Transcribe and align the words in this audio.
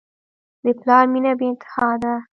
د 0.63 0.65
پلار 0.79 1.05
مینه 1.13 1.31
بېانتها 1.39 1.89
ده. 2.01 2.13